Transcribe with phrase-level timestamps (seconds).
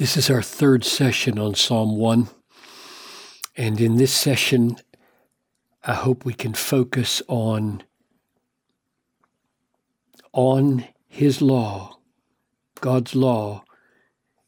[0.00, 2.30] This is our third session on Psalm 1.
[3.54, 4.78] And in this session,
[5.84, 7.82] I hope we can focus on,
[10.32, 11.98] on His law,
[12.80, 13.62] God's law.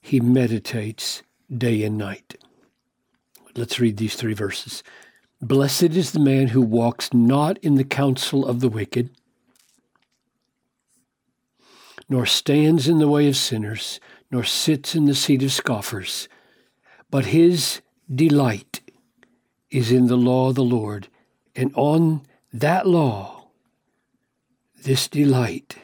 [0.00, 1.22] He meditates
[1.54, 2.42] day and night.
[3.54, 4.82] Let's read these three verses.
[5.42, 9.10] Blessed is the man who walks not in the counsel of the wicked,
[12.08, 14.00] nor stands in the way of sinners
[14.32, 16.26] nor sits in the seat of scoffers,
[17.10, 17.82] but his
[18.12, 18.80] delight
[19.70, 21.08] is in the law of the Lord,
[21.54, 23.50] and on that law,
[24.82, 25.76] this delight,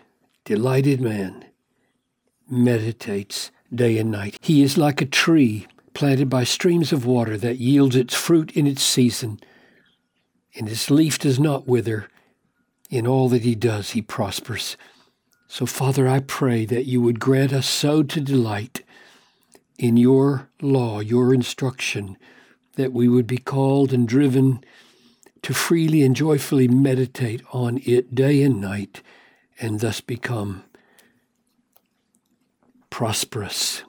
[0.44, 1.44] delighted man,
[2.50, 4.38] meditates day and night.
[4.40, 8.66] He is like a tree planted by streams of water that yields its fruit in
[8.66, 9.40] its season,
[10.54, 12.08] and its leaf does not wither.
[12.88, 14.78] In all that he does, he prospers.
[15.50, 18.84] So, Father, I pray that you would grant us so to delight
[19.78, 22.18] in your law, your instruction,
[22.76, 24.62] that we would be called and driven
[25.42, 29.02] to freely and joyfully meditate on it day and night,
[29.58, 30.64] and thus become
[32.90, 33.84] prosperous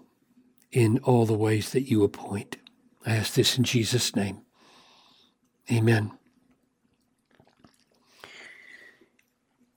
[0.72, 2.58] in all the ways that you appoint.
[3.06, 4.42] I ask this in Jesus' name.
[5.70, 6.12] Amen.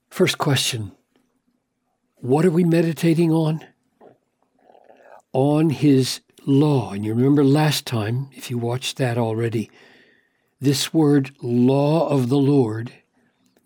[0.09, 0.93] First question
[2.23, 3.59] what are we meditating on?
[5.33, 6.93] On His law.
[6.93, 9.69] And you remember last time, if you watched that already,
[10.61, 12.93] this word law of the Lord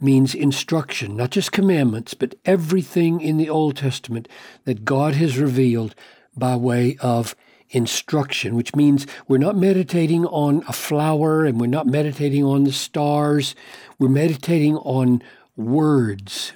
[0.01, 4.27] means instruction, not just commandments, but everything in the Old Testament
[4.65, 5.93] that God has revealed
[6.35, 7.35] by way of
[7.69, 12.71] instruction, which means we're not meditating on a flower and we're not meditating on the
[12.71, 13.53] stars.
[13.99, 15.21] We're meditating on
[15.55, 16.53] words.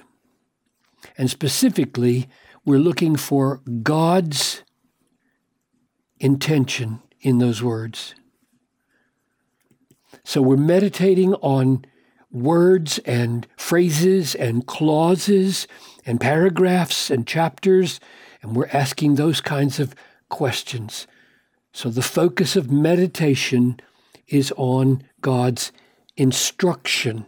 [1.16, 2.28] And specifically,
[2.64, 4.62] we're looking for God's
[6.20, 8.14] intention in those words.
[10.24, 11.84] So we're meditating on
[12.30, 15.66] words and phrases and clauses
[16.06, 18.00] and paragraphs and chapters,
[18.40, 19.94] and we're asking those kinds of
[20.28, 21.06] questions.
[21.72, 23.80] So the focus of meditation
[24.28, 25.72] is on God's
[26.16, 27.26] instruction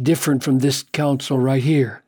[0.00, 2.02] different from this counsel right here.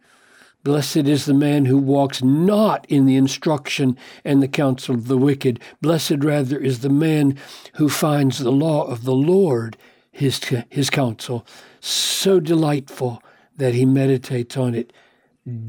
[0.65, 5.17] Blessed is the man who walks not in the instruction and the counsel of the
[5.17, 5.61] wicked.
[5.81, 7.39] Blessed rather is the man
[7.75, 9.77] who finds the law of the Lord,
[10.11, 11.47] his, his counsel,
[11.79, 13.23] so delightful
[13.57, 14.93] that he meditates on it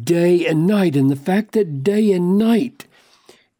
[0.03, 0.95] day and night.
[0.95, 2.87] And the fact that day and night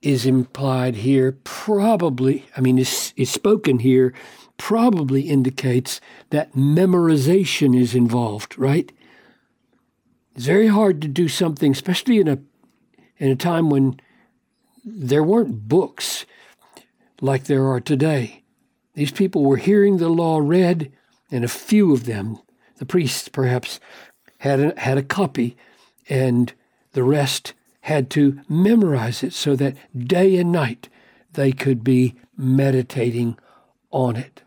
[0.02, 4.14] is implied here probably, I mean, is, is spoken here
[4.58, 8.92] probably indicates that memorization is involved, right?
[10.36, 12.40] It's very hard to do something, especially in a
[13.18, 14.00] in a time when
[14.86, 16.26] there weren't books
[17.20, 18.44] like there are today.
[18.94, 20.92] These people were hearing the law read,
[21.32, 22.40] and a few of them,
[22.78, 23.80] the priests perhaps,
[24.40, 25.58] had a, had a copy,
[26.10, 26.54] and
[26.94, 30.90] the rest had to memorize it so that day and night
[31.34, 33.38] they could be meditating
[33.92, 34.44] on it.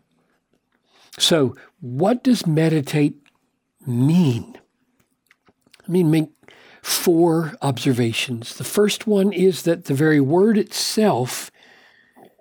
[1.21, 3.15] So, what does meditate
[3.85, 4.57] mean?
[5.87, 6.29] I mean, make
[6.81, 8.55] four observations.
[8.55, 11.51] The first one is that the very word itself,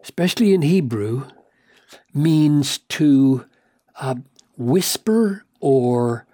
[0.02, 1.26] especially in Hebrew,
[2.14, 3.44] means to
[4.00, 4.14] uh,
[4.56, 6.26] whisper or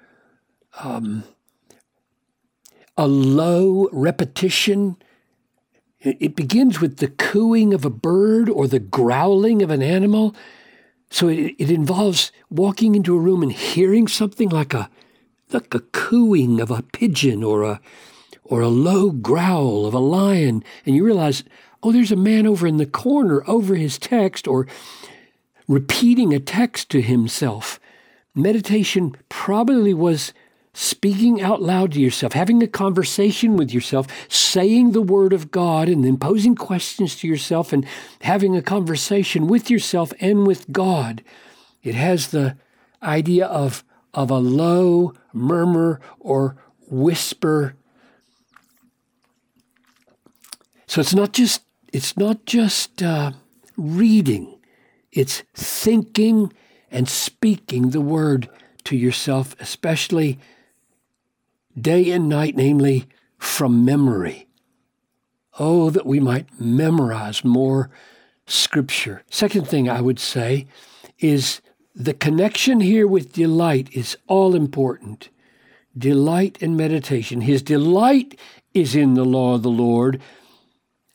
[0.85, 1.25] um,
[2.97, 4.97] a low repetition.
[5.99, 10.37] It begins with the cooing of a bird or the growling of an animal.
[11.11, 14.91] So it, it involves walking into a room and hearing something like a
[15.53, 17.81] like a cooing of a pigeon or a
[18.43, 21.43] or a low growl of a lion, and you realize,
[21.83, 24.69] oh, there's a man over in the corner over his text or
[25.67, 27.81] repeating a text to himself.
[28.35, 30.33] Meditation probably was
[30.77, 35.89] speaking out loud to yourself, having a conversation with yourself, saying the word of God,
[35.89, 37.87] and then posing questions to yourself and
[38.21, 41.25] having a conversation with yourself and with God.
[41.83, 42.59] It has the
[43.03, 46.57] idea of, of a low murmur or
[46.91, 47.75] whisper.
[50.87, 53.33] So it's not just it's not just uh,
[53.79, 54.59] reading;
[55.11, 56.53] it's thinking
[56.91, 58.51] and speaking the word
[58.85, 60.39] to yourself, especially
[61.79, 63.07] day and night, namely
[63.39, 64.47] from memory.
[65.59, 67.91] Oh, that we might memorize more
[68.47, 69.23] scripture.
[69.31, 70.67] Second thing I would say
[71.19, 71.61] is
[71.95, 75.31] the connection here with delight is all important.
[75.97, 77.41] Delight and meditation.
[77.41, 78.39] His delight
[78.75, 80.21] is in the law of the Lord,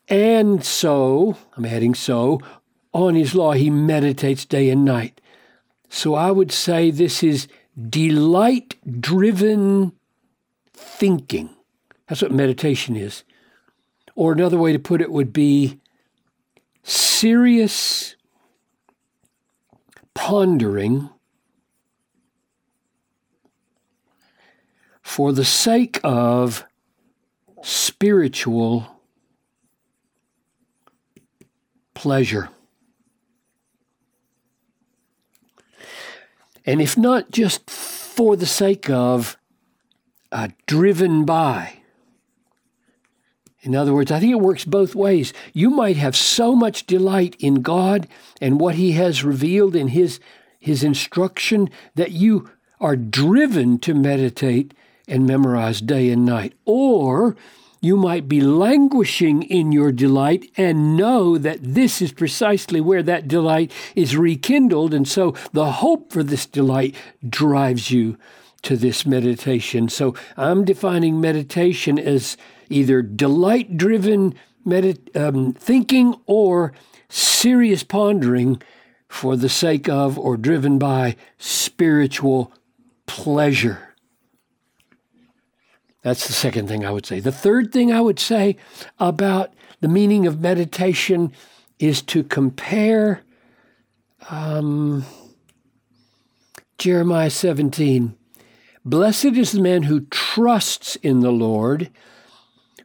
[0.08, 2.40] And so, I'm adding so,
[2.92, 5.20] on his law he meditates day and night.
[5.88, 7.46] So I would say this is
[7.88, 9.92] delight driven
[10.74, 11.50] thinking.
[12.08, 13.24] That's what meditation is.
[14.14, 15.80] Or another way to put it would be
[16.82, 18.16] serious
[20.14, 21.08] pondering
[25.02, 26.64] for the sake of
[27.62, 29.00] spiritual
[31.94, 32.48] pleasure.
[36.64, 39.36] And if not just for the sake of,
[40.32, 41.78] uh, driven by.
[43.60, 45.32] In other words, I think it works both ways.
[45.52, 48.08] You might have so much delight in God
[48.40, 50.18] and what He has revealed in His,
[50.58, 52.50] His instruction that you
[52.80, 54.74] are driven to meditate
[55.06, 56.54] and memorize day and night.
[56.64, 57.36] Or
[57.80, 63.28] you might be languishing in your delight and know that this is precisely where that
[63.28, 64.92] delight is rekindled.
[64.92, 66.96] And so the hope for this delight
[67.28, 68.18] drives you
[68.62, 69.88] to this meditation.
[69.88, 72.36] So I'm defining meditation as
[72.70, 74.34] either delight driven
[74.66, 76.72] medit- um, thinking or
[77.08, 78.62] serious pondering
[79.08, 82.52] for the sake of or driven by spiritual
[83.06, 83.94] pleasure.
[86.02, 87.20] That's the second thing I would say.
[87.20, 88.56] The third thing I would say
[88.98, 91.32] about the meaning of meditation
[91.78, 93.22] is to compare
[94.30, 95.04] um,
[96.78, 98.16] Jeremiah 17.
[98.84, 101.90] Blessed is the man who trusts in the Lord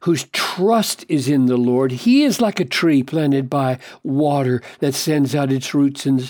[0.02, 1.92] whose trust is in the Lord.
[1.92, 6.24] He is like a tree planted by water that sends out its roots in,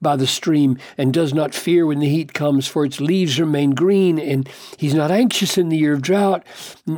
[0.00, 3.70] by the stream and does not fear when the heat comes, for its leaves remain
[3.70, 6.46] green, and he's not anxious in the year of drought,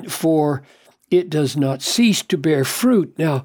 [0.08, 0.62] for
[1.10, 3.14] it does not cease to bear fruit.
[3.18, 3.44] Now,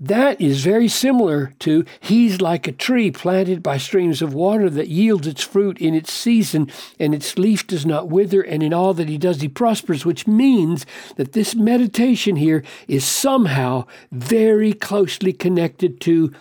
[0.00, 4.88] that is very similar to he's like a tree planted by streams of water that
[4.88, 8.94] yields its fruit in its season, and its leaf does not wither, and in all
[8.94, 10.86] that he does he prospers, which means
[11.16, 16.32] that this meditation here is somehow very closely connected to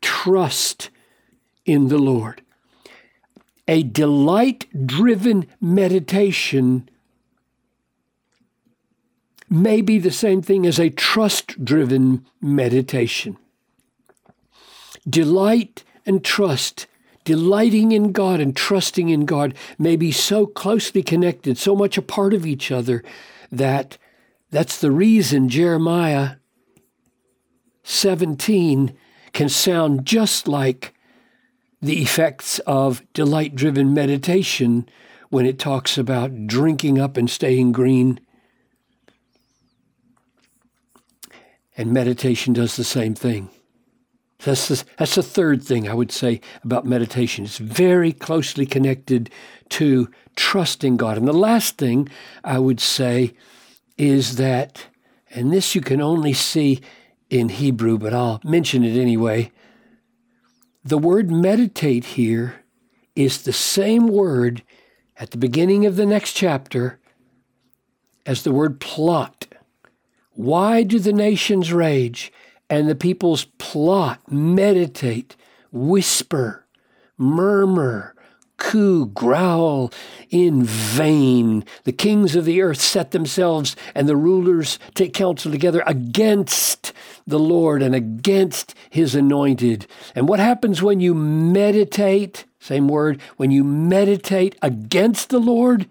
[0.00, 0.90] trust
[1.66, 2.42] in the Lord.
[3.66, 6.88] A delight driven meditation
[9.50, 13.36] may be the same thing as a trust driven meditation.
[15.08, 16.86] Delight and trust,
[17.24, 22.02] delighting in God and trusting in God, may be so closely connected, so much a
[22.02, 23.02] part of each other,
[23.50, 23.98] that
[24.50, 26.36] that's the reason Jeremiah
[27.82, 28.96] 17
[29.32, 30.94] can sound just like
[31.82, 34.88] the effects of delight driven meditation
[35.30, 38.20] when it talks about drinking up and staying green
[41.76, 43.50] And meditation does the same thing.
[44.44, 47.44] That's the, that's the third thing I would say about meditation.
[47.44, 49.30] It's very closely connected
[49.70, 51.18] to trusting God.
[51.18, 52.08] And the last thing
[52.42, 53.34] I would say
[53.98, 54.86] is that,
[55.30, 56.80] and this you can only see
[57.28, 59.52] in Hebrew, but I'll mention it anyway.
[60.82, 62.64] The word meditate here
[63.14, 64.62] is the same word
[65.18, 66.98] at the beginning of the next chapter
[68.24, 69.46] as the word plot
[70.40, 72.32] why do the nations rage
[72.70, 75.36] and the peoples plot, meditate,
[75.70, 76.64] whisper,
[77.18, 78.14] murmur,
[78.56, 79.92] coo, growl
[80.30, 81.62] in vain?
[81.84, 86.94] The kings of the earth set themselves and the rulers take counsel together against
[87.26, 89.86] the Lord and against his anointed.
[90.14, 92.46] And what happens when you meditate?
[92.58, 95.86] Same word, when you meditate against the Lord?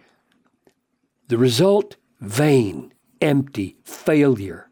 [1.28, 4.70] The result, vain empty failure.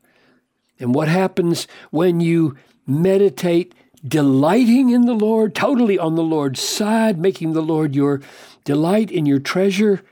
[0.80, 3.74] And what happens when you meditate
[4.06, 8.22] delighting in the Lord, totally on the Lord's side, making the Lord your
[8.64, 10.04] delight in your treasure?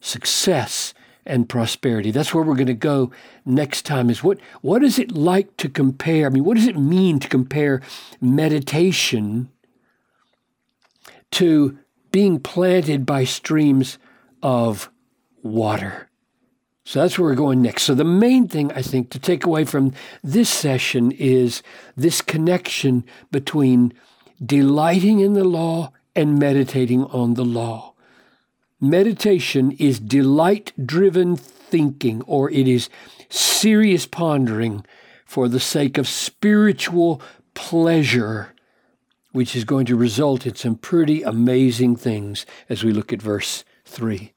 [0.00, 0.92] Success
[1.26, 2.10] and prosperity.
[2.10, 3.10] That's where we're going to go
[3.44, 6.26] next time is what what is it like to compare?
[6.26, 7.80] I mean, what does it mean to compare
[8.20, 9.48] meditation
[11.32, 11.78] to
[12.12, 13.98] being planted by streams
[14.42, 14.90] of
[15.42, 16.08] water?
[16.84, 17.84] So that's where we're going next.
[17.84, 21.62] So the main thing I think to take away from this session is
[21.96, 23.94] this connection between
[24.44, 27.94] delighting in the law and meditating on the law.
[28.80, 32.90] Meditation is delight driven thinking, or it is
[33.30, 34.84] serious pondering
[35.24, 37.22] for the sake of spiritual
[37.54, 38.54] pleasure,
[39.32, 43.64] which is going to result in some pretty amazing things as we look at verse
[43.86, 44.33] 3.